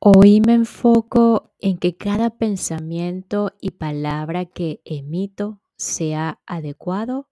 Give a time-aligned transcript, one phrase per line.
[0.00, 7.28] Hoy me enfoco en que cada pensamiento y palabra que emito sea adecuado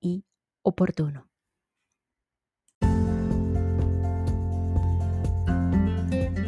[0.00, 0.24] y
[0.62, 1.28] oportuno.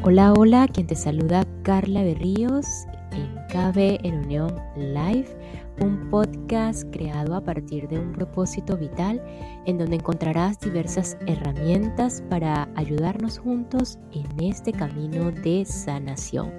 [0.02, 2.66] Hola, hola, quien te saluda Carla Berríos
[3.12, 5.36] en KB en Unión Live,
[5.80, 9.22] un podcast creado a partir de un propósito vital
[9.66, 16.52] en donde encontrarás diversas herramientas para ayudarnos juntos en este camino de sanación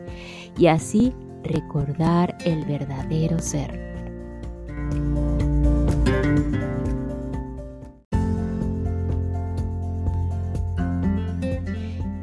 [0.57, 3.87] y así recordar el verdadero ser.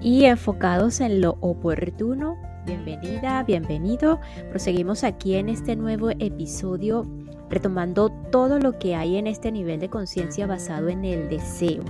[0.04, 2.36] y enfocados en lo oportuno.
[2.66, 4.20] Bienvenida, bienvenido.
[4.48, 7.04] Proseguimos aquí en este nuevo episodio
[7.50, 11.82] retomando todo lo que hay en este nivel de conciencia basado en el deseo.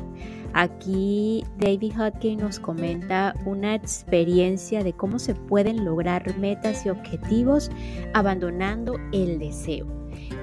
[0.53, 7.71] Aquí David Hodgkin nos comenta una experiencia de cómo se pueden lograr metas y objetivos
[8.13, 9.87] abandonando el deseo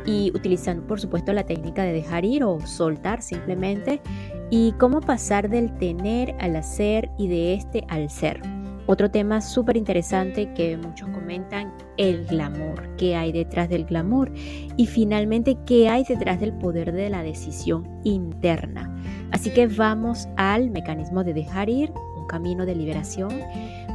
[0.05, 4.01] y utilizando por supuesto la técnica de dejar ir o soltar simplemente
[4.49, 8.60] y cómo pasar del tener al hacer y de este al ser.
[8.87, 14.31] Otro tema súper interesante que muchos comentan, el glamour, qué hay detrás del glamour
[14.75, 18.93] y finalmente qué hay detrás del poder de la decisión interna.
[19.31, 23.31] Así que vamos al mecanismo de dejar ir, un camino de liberación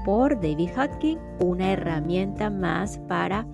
[0.05, 3.47] por David Hodgkin, una herramienta más para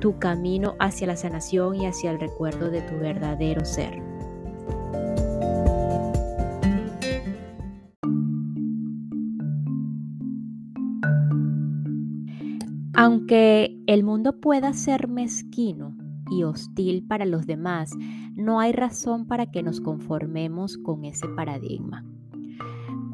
[0.00, 4.09] tu camino hacia la sanación y hacia el recuerdo de tu verdadero ser.
[13.02, 15.96] Aunque el mundo pueda ser mezquino
[16.30, 17.92] y hostil para los demás,
[18.36, 22.04] no hay razón para que nos conformemos con ese paradigma.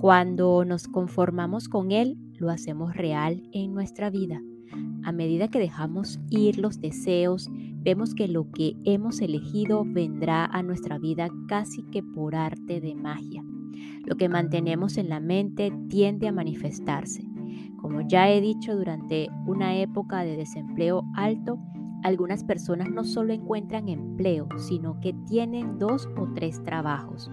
[0.00, 4.42] Cuando nos conformamos con él, lo hacemos real en nuestra vida.
[5.04, 7.48] A medida que dejamos ir los deseos,
[7.84, 12.96] vemos que lo que hemos elegido vendrá a nuestra vida casi que por arte de
[12.96, 13.44] magia.
[14.04, 17.35] Lo que mantenemos en la mente tiende a manifestarse.
[17.86, 21.56] Como ya he dicho, durante una época de desempleo alto,
[22.02, 27.30] algunas personas no solo encuentran empleo, sino que tienen dos o tres trabajos.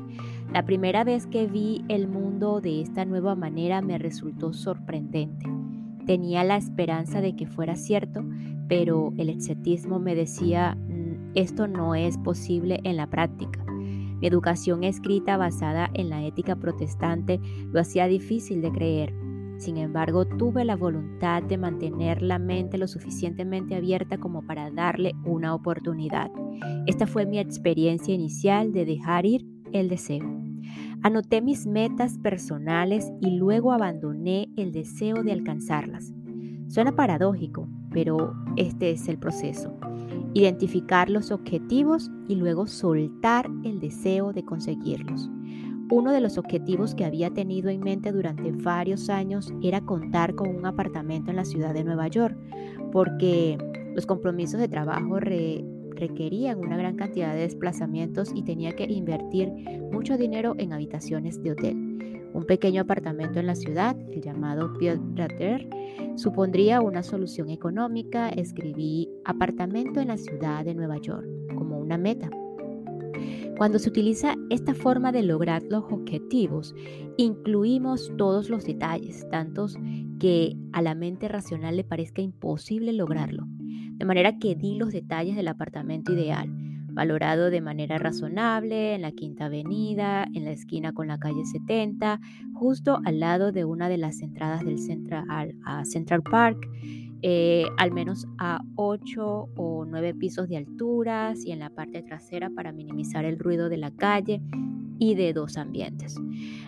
[0.54, 5.48] La primera vez que vi el mundo de esta nueva manera me resultó sorprendente.
[6.06, 8.24] Tenía la esperanza de que fuera cierto,
[8.68, 13.66] pero el excetismo me decía, mm, esto no es posible en la práctica.
[13.66, 17.40] Mi educación escrita basada en la ética protestante
[17.72, 19.23] lo hacía difícil de creer.
[19.64, 25.14] Sin embargo, tuve la voluntad de mantener la mente lo suficientemente abierta como para darle
[25.24, 26.30] una oportunidad.
[26.86, 30.26] Esta fue mi experiencia inicial de dejar ir el deseo.
[31.02, 36.14] Anoté mis metas personales y luego abandoné el deseo de alcanzarlas.
[36.68, 39.74] Suena paradójico, pero este es el proceso.
[40.34, 45.30] Identificar los objetivos y luego soltar el deseo de conseguirlos.
[45.94, 50.50] Uno de los objetivos que había tenido en mente durante varios años era contar con
[50.50, 52.36] un apartamento en la ciudad de Nueva York,
[52.92, 53.60] porque
[53.94, 59.52] los compromisos de trabajo requerían una gran cantidad de desplazamientos y tenía que invertir
[59.92, 62.32] mucho dinero en habitaciones de hotel.
[62.34, 64.98] Un pequeño apartamento en la ciudad, el llamado Pied
[66.16, 68.30] supondría una solución económica.
[68.30, 72.32] Escribí apartamento en la ciudad de Nueva York como una meta.
[73.58, 76.74] Cuando se utiliza esta forma de lograr los objetivos,
[77.18, 79.78] incluimos todos los detalles, tantos
[80.20, 83.46] que a la mente racional le parezca imposible lograrlo.
[83.48, 86.50] De manera que di los detalles del apartamento ideal.
[86.96, 92.20] valorado de manera razonable en la Quinta Avenida, en la esquina con la calle 70,
[92.54, 96.70] justo al lado de una de las entradas del Central, a Central Park,
[97.24, 102.50] eh, al menos a 8 o 9 pisos de alturas y en la parte trasera
[102.50, 104.42] para minimizar el ruido de la calle
[105.00, 106.16] y de dos ambientes.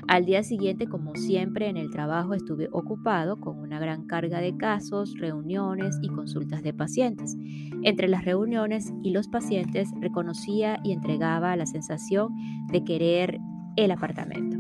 [0.08, 4.56] Al día siguiente, como siempre, en el trabajo estuve ocupado con una gran carga de
[4.56, 7.36] casos, reuniones y consultas de pacientes.
[7.84, 12.34] Entre las reuniones y los pacientes reconocía y entregaba la sensación
[12.72, 13.40] de querer
[13.76, 14.58] el apartamento.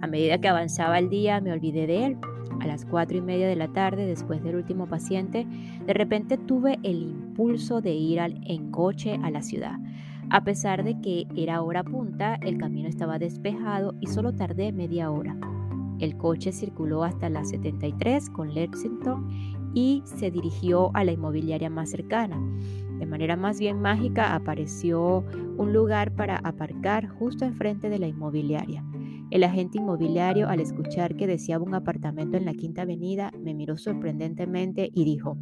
[0.00, 2.16] A medida que avanzaba el día me olvidé de él.
[2.60, 5.46] A las cuatro y media de la tarde, después del último paciente,
[5.86, 9.78] de repente tuve el impulso de ir en coche a la ciudad.
[10.28, 15.10] A pesar de que era hora punta, el camino estaba despejado y solo tardé media
[15.10, 15.36] hora.
[15.98, 19.26] El coche circuló hasta la 73 con Lexington
[19.74, 22.40] y se dirigió a la inmobiliaria más cercana.
[22.98, 25.24] De manera más bien mágica apareció
[25.56, 28.84] un lugar para aparcar justo enfrente de la inmobiliaria.
[29.30, 33.76] El agente inmobiliario, al escuchar que deseaba un apartamento en la Quinta Avenida, me miró
[33.76, 35.38] sorprendentemente y dijo,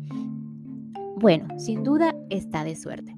[1.16, 3.16] bueno, sin duda está de suerte.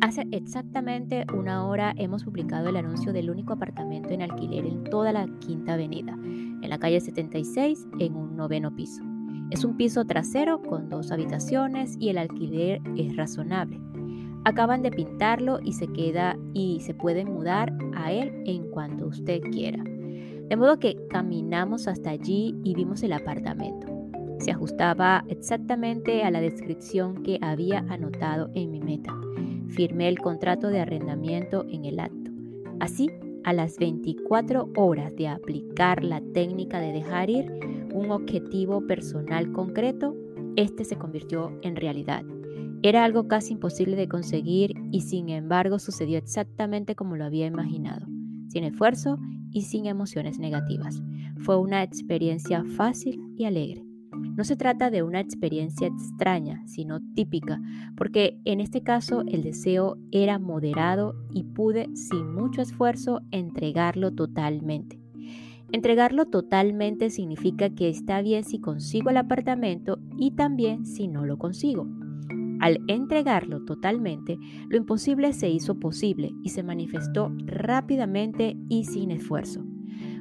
[0.00, 5.12] Hace exactamente una hora hemos publicado el anuncio del único apartamento en alquiler en toda
[5.12, 9.02] la Quinta Avenida, en la calle 76, en un noveno piso.
[9.50, 13.80] Es un piso trasero con dos habitaciones y el alquiler es razonable.
[14.44, 19.40] Acaban de pintarlo y se queda y se puede mudar a él en cuanto usted
[19.52, 19.84] quiera.
[20.50, 23.86] De modo que caminamos hasta allí y vimos el apartamento.
[24.38, 29.14] Se ajustaba exactamente a la descripción que había anotado en mi meta
[29.70, 32.30] firmé el contrato de arrendamiento en el acto.
[32.80, 33.10] Así,
[33.44, 37.50] a las 24 horas de aplicar la técnica de dejar ir
[37.92, 40.14] un objetivo personal concreto,
[40.56, 42.24] este se convirtió en realidad.
[42.82, 48.06] Era algo casi imposible de conseguir y sin embargo sucedió exactamente como lo había imaginado,
[48.48, 49.18] sin esfuerzo
[49.52, 51.02] y sin emociones negativas.
[51.38, 53.84] Fue una experiencia fácil y alegre.
[54.36, 57.60] No se trata de una experiencia extraña, sino típica,
[57.96, 64.98] porque en este caso el deseo era moderado y pude sin mucho esfuerzo entregarlo totalmente.
[65.72, 71.38] Entregarlo totalmente significa que está bien si consigo el apartamento y también si no lo
[71.38, 71.86] consigo.
[72.60, 79.64] Al entregarlo totalmente, lo imposible se hizo posible y se manifestó rápidamente y sin esfuerzo.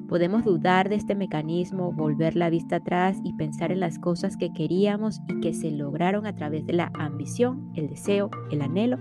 [0.07, 4.51] Podemos dudar de este mecanismo, volver la vista atrás y pensar en las cosas que
[4.53, 8.97] queríamos y que se lograron a través de la ambición, el deseo, el anhelo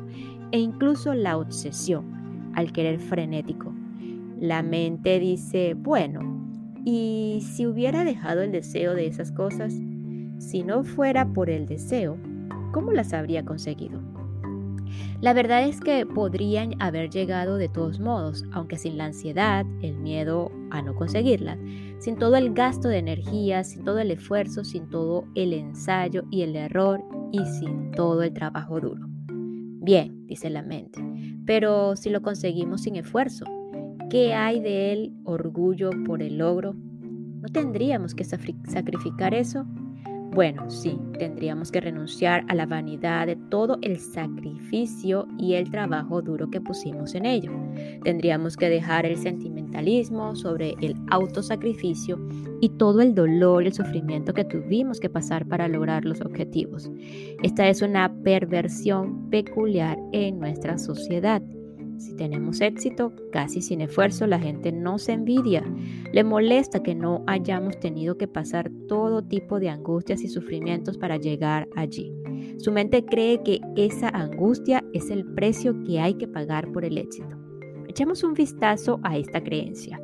[0.52, 3.72] e incluso la obsesión al querer frenético.
[4.38, 6.50] La mente dice, bueno,
[6.84, 9.74] ¿y si hubiera dejado el deseo de esas cosas?
[10.38, 12.18] Si no fuera por el deseo,
[12.72, 14.00] ¿cómo las habría conseguido?
[15.20, 19.98] La verdad es que podrían haber llegado de todos modos, aunque sin la ansiedad, el
[19.98, 21.58] miedo a no conseguirlas,
[21.98, 26.42] sin todo el gasto de energía, sin todo el esfuerzo, sin todo el ensayo y
[26.42, 29.06] el error y sin todo el trabajo duro.
[29.80, 31.02] Bien, dice la mente,
[31.46, 33.44] pero si lo conseguimos sin esfuerzo,
[34.10, 36.74] ¿qué hay de él orgullo por el logro?
[36.74, 39.66] ¿No tendríamos que sacrificar eso?
[40.30, 46.22] Bueno, sí, tendríamos que renunciar a la vanidad de todo el sacrificio y el trabajo
[46.22, 47.50] duro que pusimos en ello.
[48.04, 52.20] Tendríamos que dejar el sentimentalismo sobre el autosacrificio
[52.60, 56.90] y todo el dolor y el sufrimiento que tuvimos que pasar para lograr los objetivos.
[57.42, 61.42] Esta es una perversión peculiar en nuestra sociedad
[61.98, 65.64] si tenemos éxito, casi sin esfuerzo, la gente no se envidia.
[66.12, 71.16] Le molesta que no hayamos tenido que pasar todo tipo de angustias y sufrimientos para
[71.16, 72.12] llegar allí.
[72.58, 76.98] Su mente cree que esa angustia es el precio que hay que pagar por el
[76.98, 77.36] éxito.
[77.88, 80.00] Echemos un vistazo a esta creencia.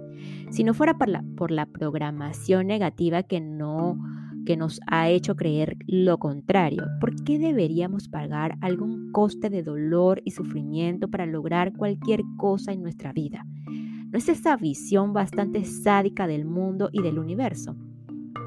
[0.50, 3.98] Si no fuera por la, por la programación negativa que no
[4.44, 6.84] que nos ha hecho creer lo contrario.
[7.00, 12.82] ¿Por qué deberíamos pagar algún coste de dolor y sufrimiento para lograr cualquier cosa en
[12.82, 13.46] nuestra vida?
[13.66, 17.76] ¿No es esa visión bastante sádica del mundo y del universo?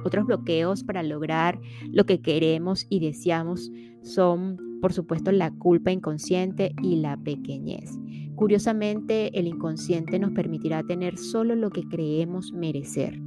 [0.05, 1.59] Otros bloqueos para lograr
[1.91, 7.99] lo que queremos y deseamos son, por supuesto, la culpa inconsciente y la pequeñez.
[8.35, 13.19] Curiosamente, el inconsciente nos permitirá tener solo lo que creemos merecer.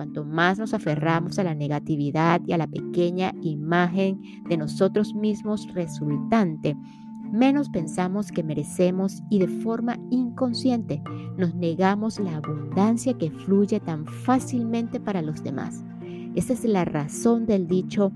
[0.00, 5.68] Cuanto más nos aferramos a la negatividad y a la pequeña imagen de nosotros mismos
[5.74, 6.74] resultante,
[7.30, 11.02] menos pensamos que merecemos y de forma inconsciente
[11.36, 15.84] nos negamos la abundancia que fluye tan fácilmente para los demás.
[16.34, 18.10] Esa es la razón del dicho,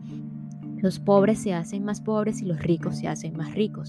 [0.85, 3.89] Los pobres se hacen más pobres y los ricos se hacen más ricos.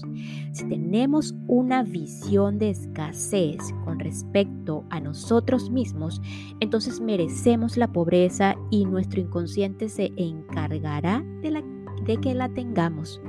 [0.52, 6.22] Si tenemos una visión de escasez con respecto a nosotros mismos,
[6.60, 13.20] entonces merecemos la pobreza y nuestro inconsciente se encargará de, que la tengamos.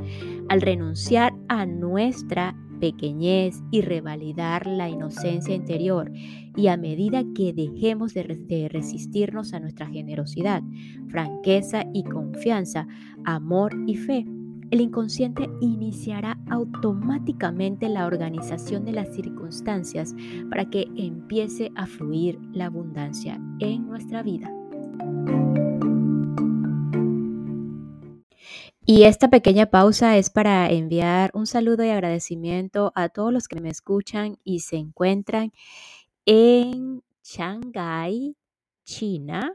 [0.48, 6.12] Al renunciar a nuestra pequeñez y revalidar la inocencia interior
[6.56, 10.64] y a medida que dejemos de, resistirnos a nuestra generosidad,
[11.08, 12.88] franqueza y confianza,
[13.26, 14.26] amor y fe,
[14.70, 20.14] el inconsciente iniciará automáticamente la organización de las circunstancias
[20.50, 24.52] para que empiece a fluir la abundancia en nuestra vida.
[28.90, 33.60] Y esta pequeña pausa es para enviar un saludo y agradecimiento a todos los que
[33.60, 35.52] me escuchan y se encuentran
[36.26, 38.38] en Shanghai,
[38.86, 39.54] China,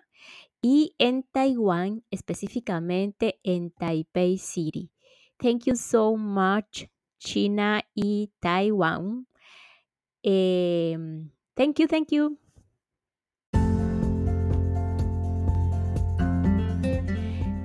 [0.61, 4.91] y en Taiwán, específicamente en Taipei City.
[5.39, 6.85] Thank you so much,
[7.19, 9.27] China y Taiwán.
[10.23, 12.37] Em, thank you, thank you.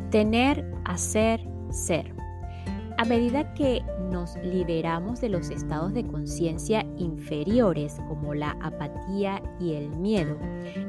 [0.10, 2.14] Tener, hacer, ser.
[2.98, 9.74] A medida que nos liberamos de los estados de conciencia inferiores como la apatía y
[9.74, 10.36] el miedo,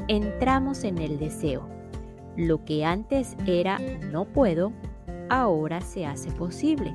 [0.08, 1.68] entramos en el deseo.
[2.34, 3.78] Lo que antes era
[4.10, 4.72] no puedo,
[5.28, 6.94] ahora se hace posible.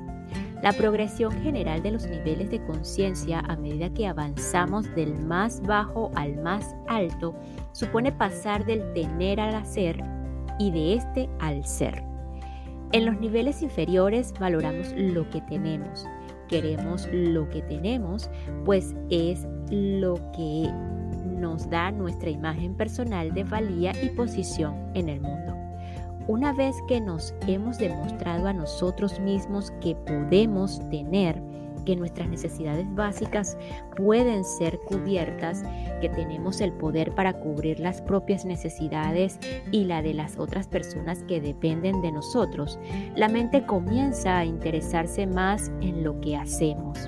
[0.62, 6.10] La progresión general de los niveles de conciencia a medida que avanzamos del más bajo
[6.16, 7.36] al más alto
[7.72, 10.02] supone pasar del tener al hacer
[10.58, 12.13] y de este al ser.
[12.94, 16.06] En los niveles inferiores valoramos lo que tenemos.
[16.46, 18.30] Queremos lo que tenemos,
[18.64, 20.70] pues es lo que
[21.24, 25.56] nos da nuestra imagen personal de valía y posición en el mundo.
[26.28, 31.42] Una vez que nos hemos demostrado a nosotros mismos que podemos tener,
[31.84, 33.56] que nuestras necesidades básicas
[33.96, 35.62] pueden ser cubiertas,
[36.00, 39.38] que tenemos el poder para cubrir las propias necesidades
[39.70, 42.78] y la de las otras personas que dependen de nosotros,
[43.16, 46.98] la mente comienza a interesarse más en lo que hacemos.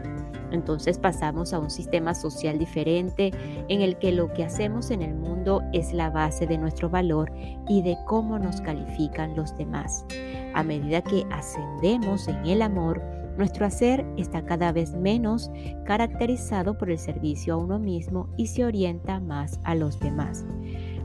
[0.52, 3.32] Entonces pasamos a un sistema social diferente
[3.68, 7.32] en el que lo que hacemos en el mundo es la base de nuestro valor
[7.68, 10.04] y de cómo nos califican los demás.
[10.54, 13.02] A medida que ascendemos en el amor,
[13.36, 15.50] nuestro hacer está cada vez menos
[15.84, 20.44] caracterizado por el servicio a uno mismo y se orienta más a los demás.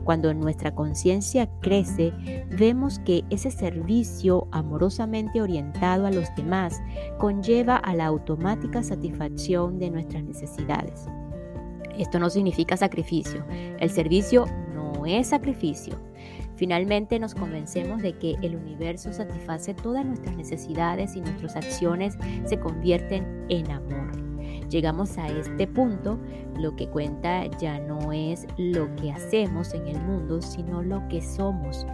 [0.04, 2.12] Cuando nuestra conciencia crece,
[2.58, 6.80] vemos que ese servicio amorosamente orientado a los demás
[7.18, 11.06] conlleva a la automática satisfacción de nuestras necesidades.
[11.96, 13.44] Esto no significa sacrificio.
[13.78, 15.98] El servicio no es sacrificio.
[16.62, 22.60] Finalmente nos convencemos de que el universo satisface todas nuestras necesidades y nuestras acciones se
[22.60, 24.12] convierten en amor.
[24.68, 26.20] Llegamos a este punto,
[26.56, 31.20] lo que cuenta ya no es lo que hacemos en el mundo, sino lo que
[31.20, 31.84] somos.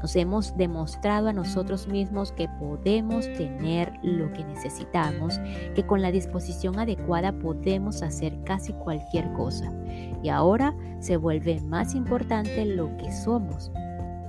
[0.00, 5.40] Nos hemos demostrado a nosotros mismos que podemos tener lo que necesitamos,
[5.74, 9.72] que con la disposición adecuada podemos hacer casi cualquier cosa.
[10.22, 13.72] Y ahora se vuelve más importante lo que somos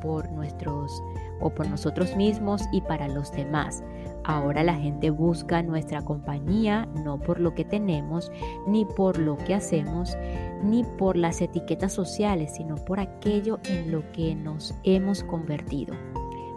[0.03, 1.01] por nuestros
[1.39, 3.83] o por nosotros mismos y para los demás.
[4.25, 8.31] Ahora la gente busca nuestra compañía no por lo que tenemos,
[8.67, 10.17] ni por lo que hacemos,
[10.63, 15.95] ni por las etiquetas sociales, sino por aquello en lo que nos hemos convertido.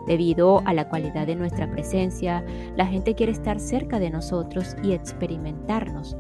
[0.07, 2.45] Debido a la cualidad de nuestra presencia,
[2.77, 6.17] la gente quiere estar cerca de nosotros y experimentarnos.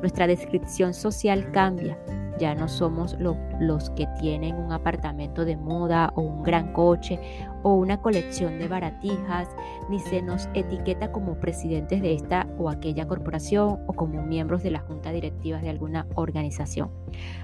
[0.00, 1.98] Nuestra descripción social cambia
[2.38, 7.20] ya no somos los que tienen un apartamento de moda o un gran coche
[7.62, 9.48] o una colección de baratijas,
[9.90, 14.70] ni se nos etiqueta como presidentes de esta o aquella corporación o como miembros de
[14.70, 16.90] la junta directiva de alguna organización.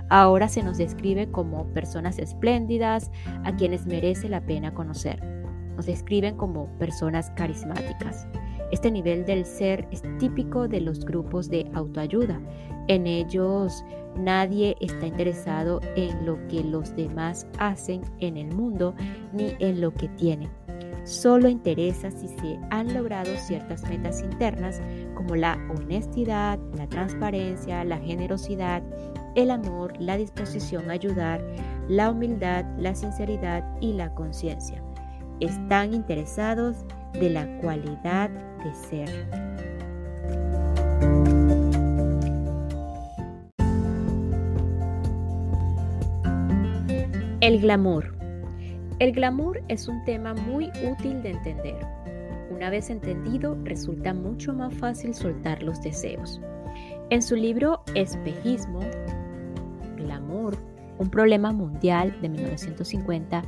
[0.08, 3.10] Ahora se nos describe como personas espléndidas
[3.44, 5.22] a quienes merece la pena conocer.
[5.76, 8.26] Nos describen como personas carismáticas.
[8.72, 12.40] Este nivel del ser es típico de los grupos de autoayuda.
[12.88, 13.84] En ellos
[14.16, 18.94] nadie está interesado en lo que los demás hacen en el mundo
[19.34, 20.48] ni en lo que tienen.
[21.04, 24.80] Solo interesa si se han logrado ciertas metas internas
[25.16, 28.82] como la honestidad, la transparencia, la generosidad,
[29.34, 31.44] el amor, la disposición a ayudar,
[31.88, 34.82] la humildad, la sinceridad y la conciencia.
[35.40, 38.30] Están interesados de la cualidad
[47.40, 48.14] El glamour.
[49.00, 51.86] El glamour es un tema muy útil de entender.
[52.50, 56.40] una vez entendido, resulta mucho más fácil soltar los deseos.
[57.10, 58.78] En su libro Espejismo,
[59.96, 60.56] Glamour,
[60.98, 63.42] un problema mundial de 1950,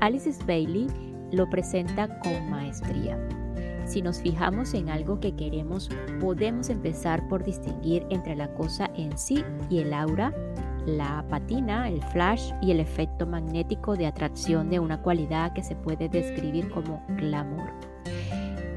[0.00, 0.86] Alice Bailey
[1.32, 3.18] lo presenta con maestría.
[3.92, 9.18] Si nos fijamos en algo que queremos, podemos empezar por distinguir entre la cosa en
[9.18, 10.32] sí y el aura,
[10.86, 15.76] la patina, el flash y el efecto magnético de atracción de una cualidad que se
[15.76, 17.70] puede describir como glamour.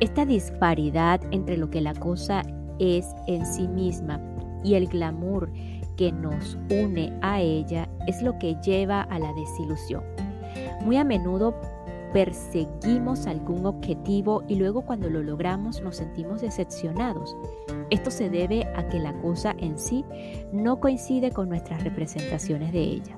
[0.02, 2.42] Esta disparidad entre lo que la cosa
[2.80, 4.20] es en sí misma
[4.66, 5.50] y el glamour
[5.96, 10.04] que nos une a ella es lo que lleva a la desilusión.
[10.84, 11.56] Muy a menudo
[12.16, 17.36] perseguimos algún objetivo y luego cuando lo logramos nos sentimos decepcionados.
[17.90, 20.06] Esto se debe a que la cosa en sí
[20.54, 23.18] no coincide con nuestras representaciones de ella.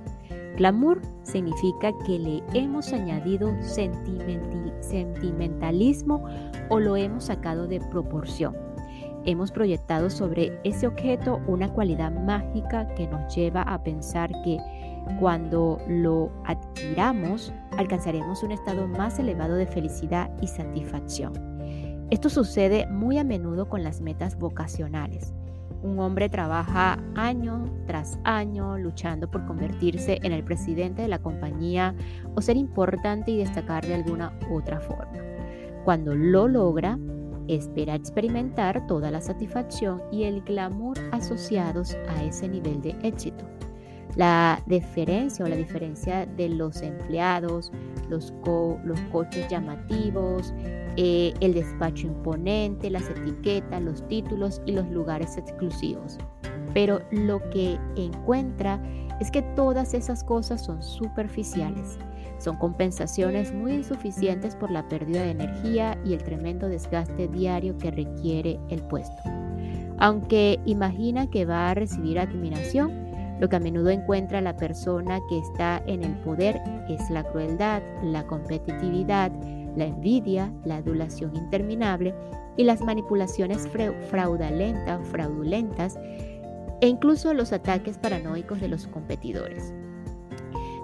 [0.56, 6.26] Glamour significa que le hemos añadido sentimentalismo
[6.70, 8.58] o lo hemos sacado de proporción.
[9.26, 14.58] Hemos proyectado sobre ese objeto una cualidad mágica que nos lleva a pensar que
[15.20, 21.34] cuando lo adquiramos, alcanzaremos un estado más elevado de felicidad y satisfacción.
[22.10, 25.34] Esto sucede muy a menudo con las metas vocacionales.
[25.84, 31.94] Un hombre trabaja año tras año luchando por convertirse en el presidente de la compañía
[32.36, 35.20] o ser importante y destacar de alguna otra forma.
[35.84, 36.98] Cuando lo logra,
[37.48, 43.46] espera experimentar toda la satisfacción y el glamour asociados a ese nivel de éxito.
[44.18, 47.72] La diferencia o la diferencia de los empleados,
[48.10, 48.34] los,
[48.84, 50.56] los coches llamativos,
[50.96, 56.18] eh, el despacho imponente, las etiquetas, los títulos y los lugares exclusivos.
[56.74, 58.82] Pero lo que encuentra
[59.20, 62.00] es que todas esas cosas son superficiales.
[62.40, 67.92] Son compensaciones muy insuficientes por la pérdida de energía y el tremendo desgaste diario que
[67.92, 69.22] requiere el puesto.
[70.00, 73.07] Aunque imagina que va a recibir admiración,
[73.40, 77.82] lo que a menudo encuentra la persona que está en el poder es la crueldad,
[78.04, 79.32] la competitividad,
[79.76, 82.16] la envidia, la adulación interminable
[82.56, 83.68] y las manipulaciones
[84.10, 86.00] fraudulentas, fraudulentas
[86.82, 89.74] e incluso los ataques paranoicos de los competidores.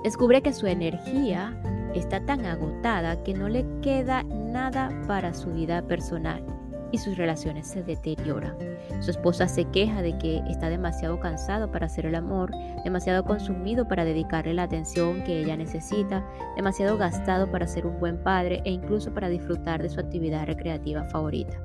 [0.03, 1.59] Descubre que su energía
[1.95, 6.52] está tan agotada que no le queda nada para su vida personal
[6.93, 8.55] y sus relaciones se deterioran.
[9.01, 12.51] Su esposa se queja de que está demasiado cansado para hacer el amor,
[12.83, 16.23] demasiado consumido para dedicarle la atención que ella necesita,
[16.55, 21.03] demasiado gastado para ser un buen padre e incluso para disfrutar de su actividad recreativa
[21.05, 21.59] favorita.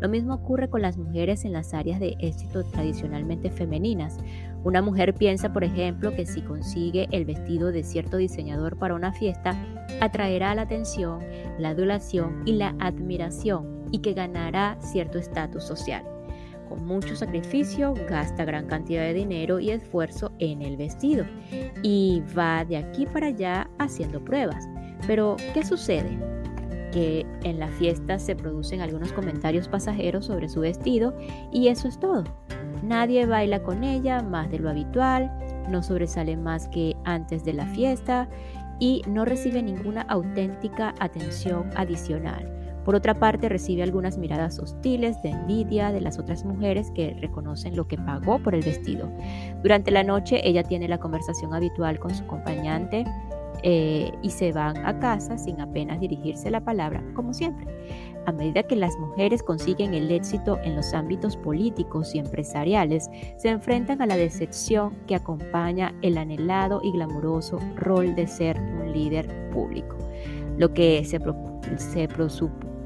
[0.00, 4.16] Lo mismo ocurre con las mujeres en las áreas de éxito tradicionalmente femeninas.
[4.64, 9.12] Una mujer piensa, por ejemplo, que si consigue el vestido de cierto diseñador para una
[9.12, 9.62] fiesta,
[10.00, 11.18] atraerá la atención,
[11.58, 16.04] la adulación y la admiración y que ganará cierto estatus social.
[16.68, 21.24] Con mucho sacrificio gasta gran cantidad de dinero y esfuerzo en el vestido
[21.82, 24.68] y va de aquí para allá haciendo pruebas.
[25.06, 26.16] Pero, ¿qué sucede?
[26.92, 31.16] Que en la fiesta se producen algunos comentarios pasajeros sobre su vestido
[31.52, 32.22] y eso es todo.
[32.84, 35.28] Nadie baila con ella más de lo habitual,
[35.68, 38.28] no sobresale más que antes de la fiesta
[38.78, 42.59] y no recibe ninguna auténtica atención adicional.
[42.84, 47.76] Por otra parte, recibe algunas miradas hostiles de envidia de las otras mujeres que reconocen
[47.76, 49.10] lo que pagó por el vestido.
[49.62, 53.04] Durante la noche, ella tiene la conversación habitual con su acompañante
[53.62, 57.66] eh, y se van a casa sin apenas dirigirse la palabra, como siempre.
[58.26, 63.48] A medida que las mujeres consiguen el éxito en los ámbitos políticos y empresariales, se
[63.48, 69.50] enfrentan a la decepción que acompaña el anhelado y glamuroso rol de ser un líder
[69.50, 69.96] público.
[70.58, 71.18] Lo que se,
[71.78, 72.08] se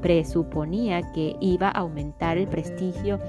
[0.05, 3.19] presuponía que iba a aumentar el prestigio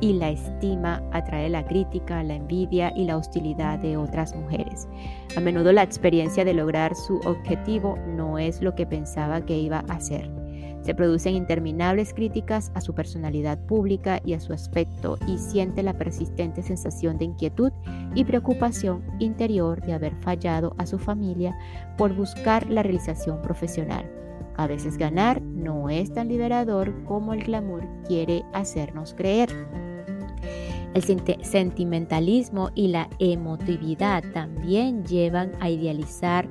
[0.00, 4.88] y la estima atrae la crítica, la envidia y la hostilidad de otras mujeres.
[5.36, 9.84] A menudo la experiencia de lograr su objetivo no es lo que pensaba que iba
[9.86, 10.28] a ser.
[10.82, 15.94] Se producen interminables críticas a su personalidad pública y a su aspecto y siente la
[15.94, 17.70] persistente sensación de inquietud
[18.16, 21.56] y preocupación interior de haber fallado a su familia
[21.96, 24.23] por buscar la realización profesional.
[24.56, 29.50] A veces ganar no es tan liberador como el glamour quiere hacernos creer.
[30.94, 31.02] El
[31.42, 36.46] sentimentalismo y la emotividad también llevan a idealizar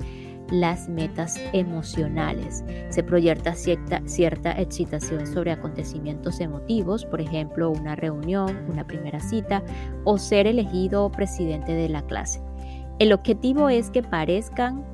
[0.50, 2.62] las metas emocionales.
[2.90, 9.62] Se proyecta cierta, cierta, excitación sobre acontecimientos emotivos, por ejemplo, una reunión, una primera cita
[10.04, 12.42] o ser elegido presidente de la clase.
[12.98, 14.84] El objetivo es que parezcan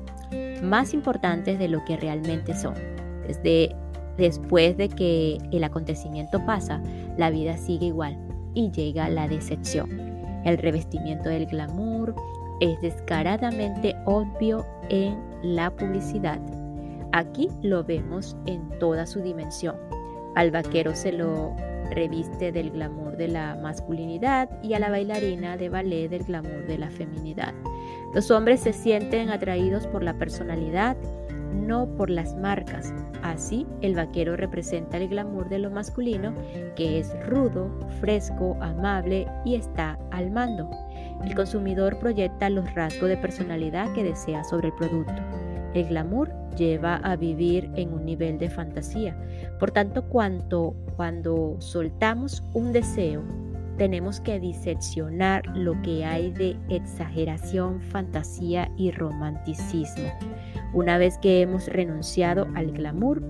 [0.63, 3.00] más importantes de lo que realmente son.
[3.31, 3.75] Desde,
[4.17, 6.81] Después de que el acontecimiento pasa,
[7.17, 8.17] la vida sigue igual
[8.53, 9.89] y llega la decepción.
[10.43, 12.13] El revestimiento del glamour
[12.59, 16.39] es descaradamente obvio en la publicidad.
[17.13, 19.75] Aquí lo vemos en toda su dimensión.
[20.35, 21.55] Al vaquero se lo
[21.89, 26.77] reviste del glamour de la masculinidad y a la bailarina de ballet del glamour de
[26.77, 27.53] la feminidad.
[28.13, 30.95] Los hombres se sienten atraídos por la personalidad,
[31.53, 32.93] no por las marcas.
[33.23, 36.33] Así, el vaquero representa el glamour de lo masculino,
[36.75, 40.69] que es rudo, fresco, amable y está al mando.
[41.23, 45.21] El consumidor proyecta los rasgos de personalidad que desea sobre el producto.
[45.73, 49.15] El glamour lleva a vivir en un nivel de fantasía.
[49.59, 53.23] Por tanto, cuanto, cuando soltamos un deseo,
[53.77, 60.11] tenemos que diseccionar lo que hay de exageración, fantasía y romanticismo.
[60.73, 63.21] Una vez que hemos renunciado al glamour,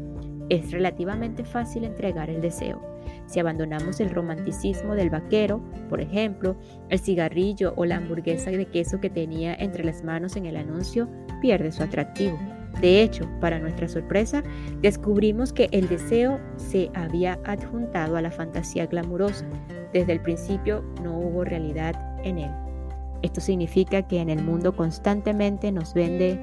[0.49, 2.82] es relativamente fácil entregar el deseo.
[3.25, 6.56] Si abandonamos el romanticismo del vaquero, por ejemplo,
[6.89, 11.08] el cigarrillo o la hamburguesa de queso que tenía entre las manos en el anuncio,
[11.41, 12.38] pierde su atractivo.
[12.80, 14.43] De hecho, para nuestra sorpresa,
[14.82, 19.45] descubrimos que el deseo se había adjuntado a la fantasía glamurosa.
[19.93, 22.51] Desde el principio no hubo realidad en él.
[23.21, 26.39] Esto significa que en el mundo constantemente nos, vende,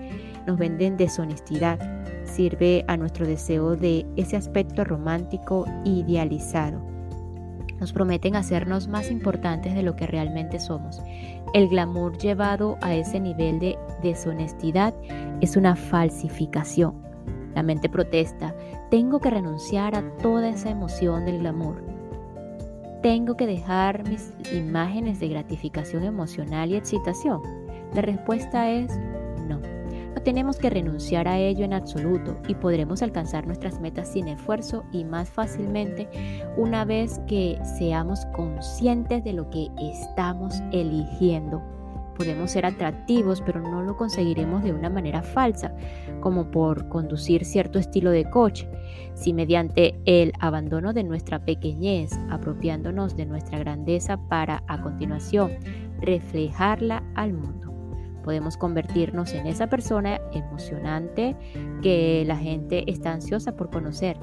[0.48, 1.78] nos venden deshonestidad,
[2.24, 6.80] sirve a nuestro deseo de ese aspecto romántico idealizado.
[7.78, 11.02] Nos prometen hacernos más importantes de lo que realmente somos.
[11.52, 14.94] El glamour llevado a ese nivel de deshonestidad
[15.42, 16.94] es una falsificación.
[17.54, 18.54] La mente protesta,
[18.90, 21.84] tengo que renunciar a toda esa emoción del glamour.
[23.02, 27.42] Tengo que dejar mis imágenes de gratificación emocional y excitación.
[27.94, 28.98] La respuesta es
[29.46, 29.77] no
[30.20, 35.04] tenemos que renunciar a ello en absoluto y podremos alcanzar nuestras metas sin esfuerzo y
[35.04, 36.08] más fácilmente
[36.56, 41.62] una vez que seamos conscientes de lo que estamos eligiendo.
[42.16, 45.72] Podemos ser atractivos, pero no lo conseguiremos de una manera falsa,
[46.20, 48.68] como por conducir cierto estilo de coche,
[49.14, 55.58] si mediante el abandono de nuestra pequeñez, apropiándonos de nuestra grandeza para a continuación
[56.00, 57.67] reflejarla al mundo
[58.28, 61.34] podemos convertirnos en esa persona emocionante
[61.80, 64.18] que la gente está ansiosa por conocer.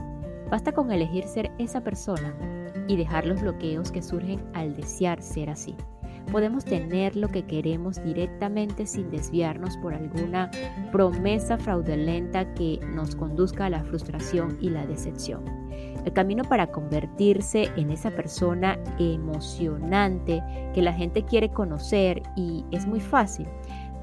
[0.52, 2.36] Basta con elegir ser esa persona
[2.88, 5.76] y dejar los bloqueos que surgen al desear ser así.
[6.32, 10.52] Podemos tener lo que queremos directamente sin desviarnos por alguna
[10.92, 15.44] promesa fraudulenta que nos conduzca a la frustración y la decepción.
[16.06, 20.44] El camino para convertirse en esa persona emocionante
[20.76, 23.48] que la gente quiere conocer y es muy fácil.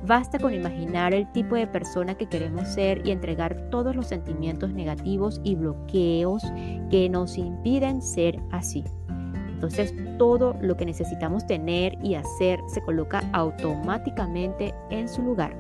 [0.05, 4.73] Basta con imaginar el tipo de persona que queremos ser y entregar todos los sentimientos
[4.73, 6.43] negativos y bloqueos
[6.91, 8.83] que nos impiden ser así.
[9.49, 15.57] Entonces todo lo que necesitamos tener y hacer se coloca automáticamente en su lugar.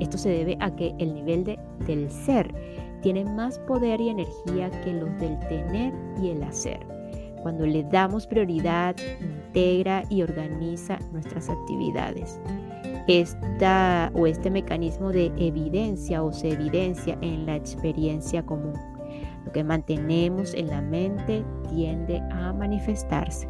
[0.00, 2.52] Esto se debe a que el nivel de, del ser
[3.00, 6.84] tiene más poder y energía que los del tener y el hacer.
[7.42, 12.40] Cuando le damos prioridad, integra y organiza nuestras actividades
[13.08, 18.74] esta o este mecanismo de evidencia o se evidencia en la experiencia común.
[19.46, 23.48] Lo que mantenemos en la mente tiende a manifestarse.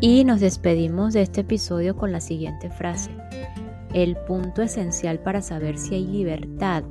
[0.00, 3.12] Y nos despedimos de este episodio con la siguiente frase.
[3.94, 6.82] El punto esencial para saber si hay libertad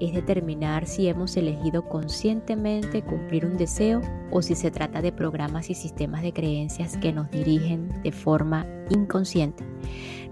[0.00, 5.70] es determinar si hemos elegido conscientemente cumplir un deseo o si se trata de programas
[5.70, 9.64] y sistemas de creencias que nos dirigen de forma inconsciente.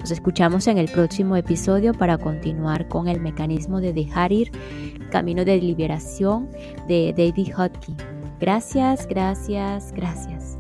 [0.01, 4.51] Nos escuchamos en el próximo episodio para continuar con el mecanismo de dejar ir,
[5.11, 6.49] camino de liberación
[6.87, 7.97] de David Hodgkin.
[8.41, 10.58] Gracias, gracias, gracias.